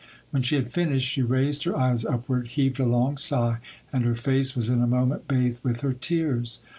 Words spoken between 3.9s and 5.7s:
and her face was in a moment bathed